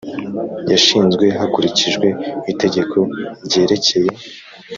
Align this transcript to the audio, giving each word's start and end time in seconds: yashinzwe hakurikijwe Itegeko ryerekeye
yashinzwe 0.71 1.25
hakurikijwe 1.39 2.07
Itegeko 2.51 2.97
ryerekeye 3.45 4.09